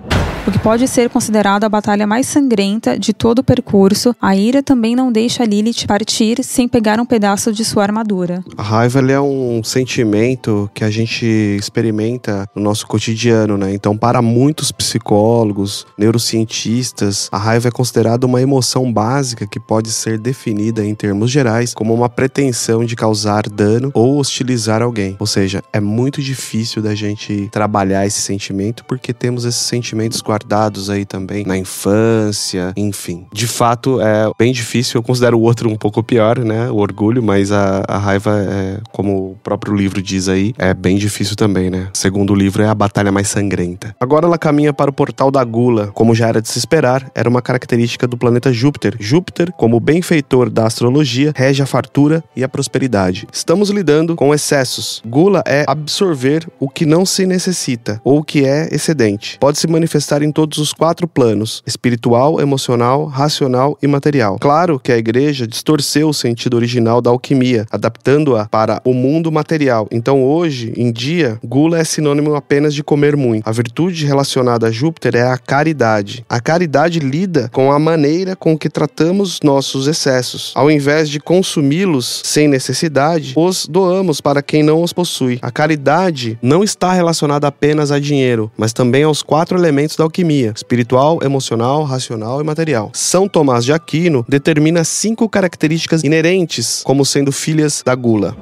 [0.46, 4.62] o que pode ser considerado a batalha mais sangrenta de todo o percurso, a ira
[4.62, 8.42] também não deixa Lilith partir sem pegar um pedaço de sua armadura.
[8.56, 13.72] A raiva é um sentimento que a gente experimenta no nosso cotidiano, né?
[13.74, 20.18] Então, para muitos psicólogos, neurocientistas, a raiva é considerada uma emoção básica que pode ser
[20.18, 25.16] definida em termos gerais como uma pretensão de causar dano ou hostilizar alguém.
[25.18, 30.90] Ou seja, é muito difícil da gente trabalhar esse sentimento porque temos esses sentimentos guardados
[30.90, 33.26] aí também na infância, enfim.
[33.32, 34.98] De fato, é bem difícil.
[34.98, 36.70] Eu considero o outro um pouco pior, né?
[36.70, 40.98] O orgulho, mas a, a raiva, é, como o próprio livro diz aí, é bem
[40.98, 41.88] difícil também, né?
[41.94, 43.96] Segundo o livro, é a batalha mais sangrenta.
[43.98, 45.88] Agora ela caminha para o portal da gula.
[45.94, 48.96] Como já era de se esperar, era uma característica do planeta Júpiter.
[49.00, 53.26] Júpiter, como benfeitor da astrologia, rege a fartura e a prosperidade.
[53.32, 55.02] Estamos lidando com excessos.
[55.06, 59.38] Gula é absorver o que não se necessita ou o que é excedente.
[59.38, 64.38] Pode se manifestar em em todos os quatro planos: espiritual, emocional, racional e material.
[64.38, 69.88] Claro que a igreja distorceu o sentido original da alquimia, adaptando-a para o mundo material.
[69.90, 73.48] Então, hoje em dia, gula é sinônimo apenas de comer muito.
[73.48, 76.24] A virtude relacionada a Júpiter é a caridade.
[76.28, 80.52] A caridade lida com a maneira com que tratamos nossos excessos.
[80.54, 85.38] Ao invés de consumi-los sem necessidade, os doamos para quem não os possui.
[85.40, 90.52] A caridade não está relacionada apenas a dinheiro, mas também aos quatro elementos da alquimia
[90.56, 92.90] espiritual, emocional, racional e material.
[92.94, 98.36] São Tomás de Aquino determina cinco características inerentes como sendo filhas da gula.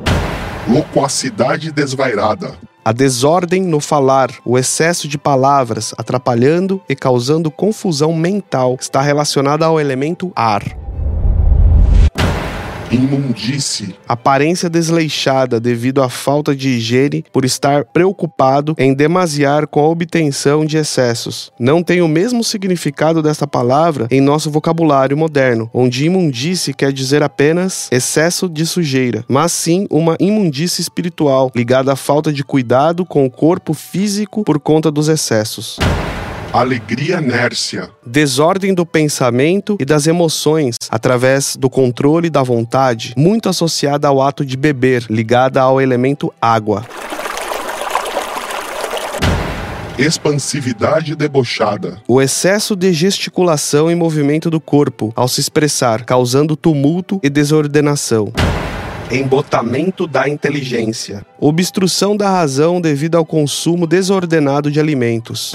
[0.68, 2.54] Loquacidade desvairada.
[2.84, 9.66] A desordem no falar, o excesso de palavras, atrapalhando e causando confusão mental, está relacionada
[9.66, 10.85] ao elemento ar
[12.90, 13.94] imundície.
[14.08, 20.64] Aparência desleixada devido à falta de higiene por estar preocupado em demasiar com a obtenção
[20.64, 21.52] de excessos.
[21.58, 27.22] Não tem o mesmo significado desta palavra em nosso vocabulário moderno, onde imundície quer dizer
[27.22, 33.24] apenas excesso de sujeira, mas sim uma imundície espiritual ligada à falta de cuidado com
[33.24, 35.78] o corpo físico por conta dos excessos
[36.52, 37.90] alegria nércia.
[38.04, 44.44] Desordem do pensamento e das emoções através do controle da vontade, muito associada ao ato
[44.44, 46.84] de beber, ligada ao elemento água.
[49.98, 51.98] Expansividade debochada.
[52.06, 58.32] O excesso de gesticulação e movimento do corpo ao se expressar, causando tumulto e desordenação
[59.08, 65.54] embotamento da inteligência, obstrução da razão devido ao consumo desordenado de alimentos.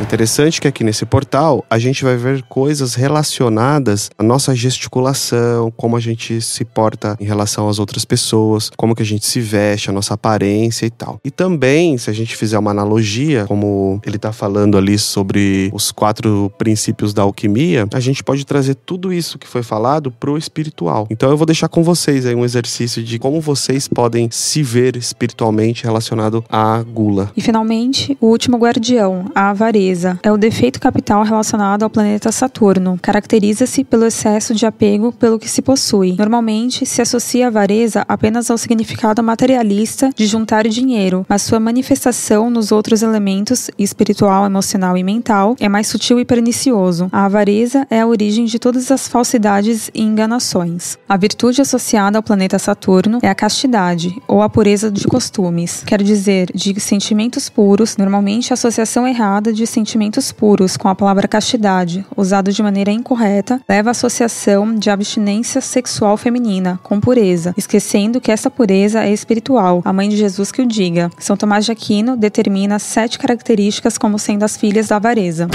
[0.00, 5.96] Interessante que aqui nesse portal a gente vai ver coisas relacionadas à nossa gesticulação, como
[5.96, 9.88] a gente se porta em relação às outras pessoas, como que a gente se veste,
[9.88, 11.18] a nossa aparência e tal.
[11.24, 15.90] E também, se a gente fizer uma analogia, como ele tá falando ali sobre os
[15.90, 21.06] quatro princípios da alquimia, a gente pode trazer tudo isso que foi falado pro espiritual.
[21.10, 24.94] Então eu vou deixar com vocês aí um exercício de como vocês podem se ver
[24.94, 27.32] espiritualmente relacionado à gula.
[27.34, 32.32] E finalmente, o último guardião, a avareza avareza é o defeito capital relacionado ao planeta
[32.32, 32.98] Saturno.
[33.00, 36.14] Caracteriza-se pelo excesso de apego pelo que se possui.
[36.18, 42.50] Normalmente, se associa a avareza apenas ao significado materialista de juntar dinheiro, mas sua manifestação
[42.50, 47.08] nos outros elementos, espiritual, emocional e mental, é mais sutil e pernicioso.
[47.12, 50.98] A avareza é a origem de todas as falsidades e enganações.
[51.08, 56.02] A virtude associada ao planeta Saturno é a castidade, ou a pureza de costumes, quer
[56.02, 62.02] dizer, de sentimentos puros, normalmente a associação errada de sentimentos puros com a palavra castidade,
[62.16, 68.32] usado de maneira incorreta, leva à associação de abstinência sexual feminina com pureza, esquecendo que
[68.32, 71.10] essa pureza é espiritual, a mãe de Jesus que o diga.
[71.18, 75.46] São Tomás de Aquino determina sete características como sendo as filhas da avareza.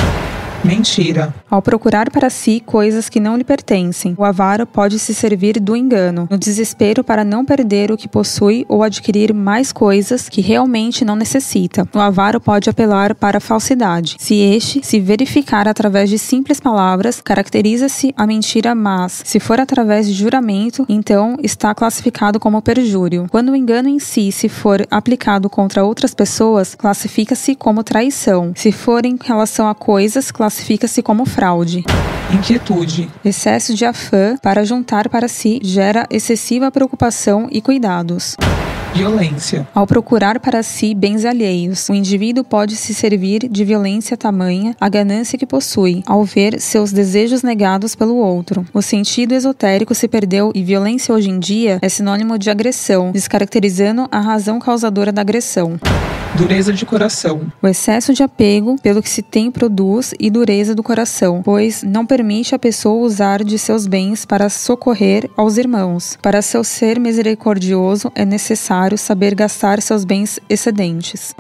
[0.64, 1.34] Mentira.
[1.50, 5.76] Ao procurar para si coisas que não lhe pertencem, o avaro pode se servir do
[5.76, 11.04] engano, no desespero para não perder o que possui ou adquirir mais coisas que realmente
[11.04, 11.88] não necessita.
[11.94, 14.16] O avaro pode apelar para a falsidade.
[14.20, 20.08] Se este se verificar através de simples palavras, caracteriza-se a mentira, mas, se for através
[20.08, 23.26] de juramento, então está classificado como perjúrio.
[23.32, 28.54] Quando o engano em si se for aplicado contra outras pessoas, classifica-se como traição.
[28.56, 31.86] Se for em relação a coisas, classifica-se como fraude.
[32.34, 33.10] Inquietude.
[33.24, 38.36] Excesso de afã para juntar para si gera excessiva preocupação e cuidados.
[38.94, 39.66] Violência.
[39.74, 44.90] Ao procurar para si bens alheios, o indivíduo pode se servir de violência tamanha a
[44.90, 48.66] ganância que possui, ao ver seus desejos negados pelo outro.
[48.74, 54.10] O sentido esotérico se perdeu e violência hoje em dia é sinônimo de agressão, descaracterizando
[54.12, 55.80] a razão causadora da agressão.
[56.36, 57.52] Dureza de coração.
[57.62, 62.06] O excesso de apego pelo que se tem produz e dureza do coração, pois não
[62.06, 66.18] permite a pessoa usar de seus bens para socorrer aos irmãos.
[66.22, 71.34] Para seu ser misericordioso é necessário saber gastar seus bens excedentes.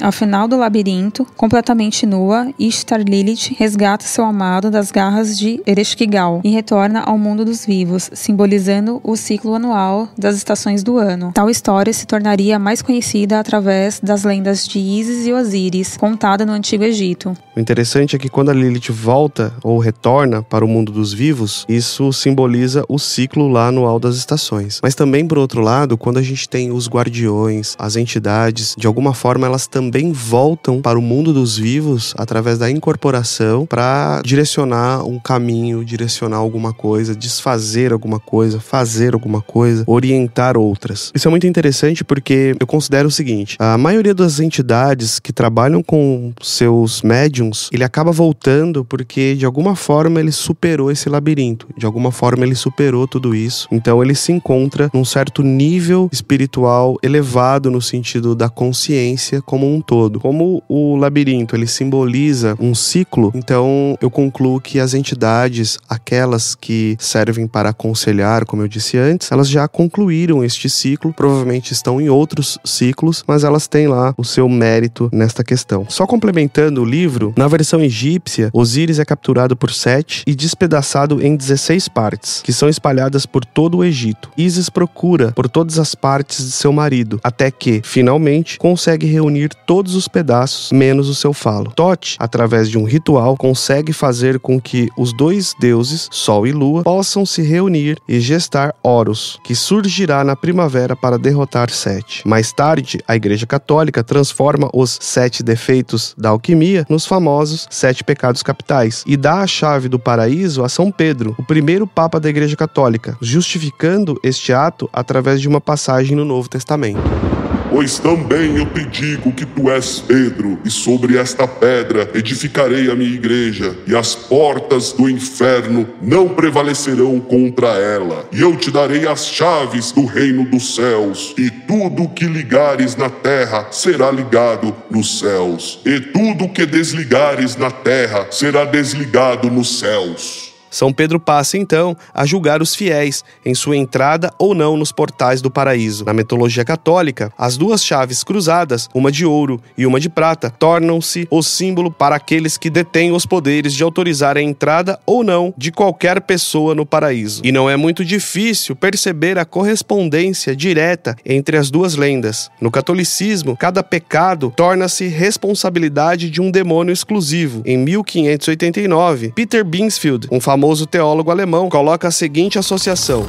[0.00, 6.40] Ao final do labirinto, completamente nua, Ishtar Lilith resgata seu amado das garras de Ereshkigal
[6.44, 11.32] e retorna ao mundo dos vivos, simbolizando o ciclo anual das estações do ano.
[11.34, 16.52] Tal história se tornaria mais conhecida através das lendas de Isis e Osíris, contada no
[16.52, 17.36] Antigo Egito.
[17.56, 21.66] O interessante é que quando a Lilith volta ou retorna para o mundo dos vivos,
[21.68, 24.78] isso simboliza o ciclo lá anual das estações.
[24.80, 29.12] Mas também, por outro lado, quando a gente tem os guardiões, as entidades, de alguma
[29.12, 35.18] forma elas também voltam para o mundo dos vivos através da incorporação para direcionar um
[35.18, 41.10] caminho, direcionar alguma coisa, desfazer alguma coisa, fazer alguma coisa, orientar outras.
[41.14, 45.82] Isso é muito interessante porque eu considero o seguinte: a maioria das entidades que trabalham
[45.82, 51.86] com seus médiums, ele acaba voltando porque de alguma forma ele superou esse labirinto, de
[51.86, 53.68] alguma forma ele superou tudo isso.
[53.70, 59.77] Então ele se encontra num certo nível espiritual elevado no sentido da consciência como um
[59.80, 60.20] todo.
[60.20, 66.96] Como o labirinto ele simboliza um ciclo, então eu concluo que as entidades, aquelas que
[66.98, 72.08] servem para aconselhar, como eu disse antes, elas já concluíram este ciclo, provavelmente estão em
[72.08, 75.86] outros ciclos, mas elas têm lá o seu mérito nesta questão.
[75.88, 81.36] Só complementando o livro, na versão egípcia, Osíris é capturado por Sete e despedaçado em
[81.36, 84.30] 16 partes, que são espalhadas por todo o Egito.
[84.36, 89.94] Isis procura por todas as partes de seu marido, até que, finalmente, consegue reunir todos
[89.94, 91.70] os pedaços, menos o seu falo.
[91.72, 96.82] Tote, através de um ritual, consegue fazer com que os dois deuses, Sol e Lua,
[96.82, 102.26] possam se reunir e gestar Horus, que surgirá na primavera para derrotar Sete.
[102.26, 108.42] Mais tarde, a Igreja Católica transforma os sete defeitos da alquimia nos famosos sete pecados
[108.42, 112.56] capitais e dá a chave do paraíso a São Pedro, o primeiro Papa da Igreja
[112.56, 117.37] Católica, justificando este ato através de uma passagem no Novo Testamento.
[117.70, 122.96] Pois também eu te digo que tu és Pedro, e sobre esta pedra edificarei a
[122.96, 128.26] minha igreja, e as portas do inferno não prevalecerão contra ela.
[128.32, 133.10] E eu te darei as chaves do reino dos céus, e tudo que ligares na
[133.10, 140.47] terra será ligado nos céus, e tudo que desligares na terra será desligado nos céus.
[140.70, 145.40] São Pedro passa então a julgar os fiéis em sua entrada ou não nos portais
[145.42, 146.04] do paraíso.
[146.04, 151.26] Na mitologia católica, as duas chaves cruzadas, uma de ouro e uma de prata, tornam-se
[151.30, 155.72] o símbolo para aqueles que detêm os poderes de autorizar a entrada ou não de
[155.72, 157.42] qualquer pessoa no paraíso.
[157.44, 162.50] E não é muito difícil perceber a correspondência direta entre as duas lendas.
[162.60, 167.62] No catolicismo, cada pecado torna-se responsabilidade de um demônio exclusivo.
[167.64, 173.26] Em 1589, Peter Binsfield, um famoso teólogo alemão, coloca a seguinte associação: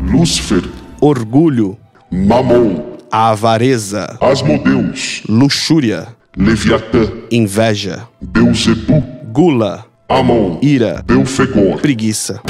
[0.00, 0.62] Lúcifer,
[1.00, 1.76] orgulho,
[2.10, 9.02] Mamon, avareza, Asmodeus, luxúria, Leviatã, inveja, Beuzebu,
[9.32, 12.40] gula, Amon, ira, Belfegor, preguiça.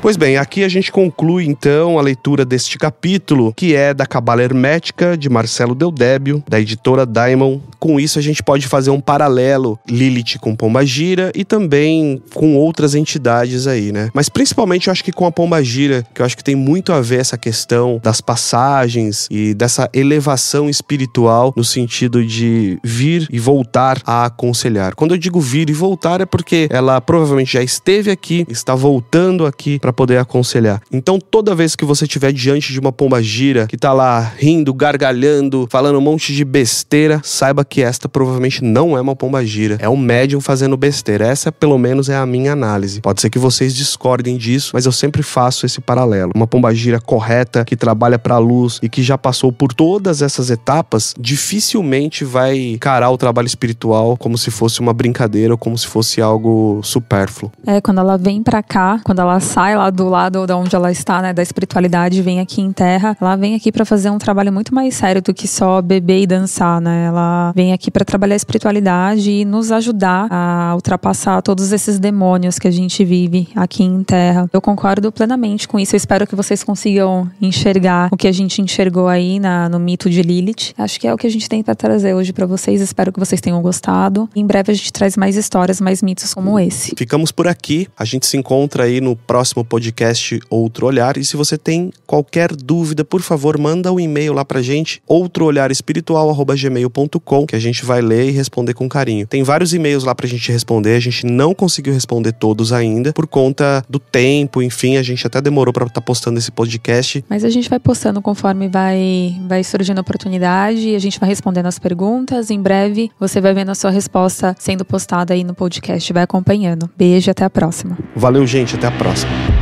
[0.00, 4.42] Pois bem, aqui a gente conclui então a leitura deste capítulo, que é da Cabala
[4.42, 7.58] Hermética de Marcelo Deldébio, da editora Daimon.
[7.80, 12.94] Com isso a gente pode fazer um paralelo Lilith com Pombagira e também com outras
[12.94, 14.08] entidades aí, né?
[14.14, 17.00] Mas principalmente eu acho que com a Pombagira, que eu acho que tem muito a
[17.00, 24.00] ver essa questão das passagens e dessa elevação espiritual no sentido de vir e voltar
[24.06, 24.94] a aconselhar.
[24.94, 29.44] Quando eu digo vir e voltar é porque ela provavelmente já esteve aqui, está voltando
[29.44, 30.82] aqui para poder aconselhar.
[30.92, 34.74] Então, toda vez que você estiver diante de uma pomba gira que tá lá rindo,
[34.74, 39.78] gargalhando, falando um monte de besteira, saiba que esta provavelmente não é uma pomba gira,
[39.80, 41.26] é um médium fazendo besteira.
[41.26, 43.00] Essa, pelo menos, é a minha análise.
[43.00, 46.32] Pode ser que vocês discordem disso, mas eu sempre faço esse paralelo.
[46.34, 50.20] Uma pomba gira correta, que trabalha para a luz e que já passou por todas
[50.20, 55.78] essas etapas, dificilmente vai encarar o trabalho espiritual como se fosse uma brincadeira ou como
[55.78, 57.50] se fosse algo supérfluo.
[57.66, 60.90] É, quando ela vem para cá, quando ela sai lá do lado da onde ela
[60.90, 64.52] está, né, da espiritualidade, vem aqui em terra, ela vem aqui para fazer um trabalho
[64.52, 67.06] muito mais sério do que só beber e dançar, né?
[67.06, 72.58] Ela vem aqui para trabalhar a espiritualidade e nos ajudar a ultrapassar todos esses demônios
[72.58, 74.48] que a gente vive aqui em terra.
[74.52, 75.94] Eu concordo plenamente com isso.
[75.94, 80.10] Eu espero que vocês consigam enxergar o que a gente enxergou aí na, no mito
[80.10, 80.74] de Lilith.
[80.76, 82.80] Acho que é o que a gente tem para trazer hoje para vocês.
[82.80, 84.28] Espero que vocês tenham gostado.
[84.34, 86.94] Em breve a gente traz mais histórias, mais mitos como esse.
[86.96, 87.86] Ficamos por aqui.
[87.96, 91.16] A gente se encontra aí no próximo podcast Outro Olhar.
[91.16, 97.46] E se você tem qualquer dúvida, por favor, manda um e-mail lá pra gente, outroolharespiritual.gmail.com,
[97.46, 99.26] que a gente vai ler e responder com carinho.
[99.26, 103.26] Tem vários e-mails lá pra gente responder, a gente não conseguiu responder todos ainda, por
[103.26, 107.24] conta do tempo, enfim, a gente até demorou pra estar tá postando esse podcast.
[107.28, 111.28] Mas a gente vai postando conforme vai, vai surgindo a oportunidade e a gente vai
[111.28, 112.50] respondendo as perguntas.
[112.50, 116.12] Em breve você vai vendo a sua resposta sendo postada aí no podcast.
[116.12, 116.88] Vai acompanhando.
[116.96, 117.98] Beijo e até a próxima.
[118.14, 118.76] Valeu, gente.
[118.76, 119.57] Até a próxima.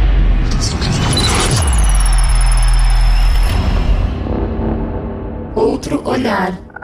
[5.92, 6.75] Outro olhar.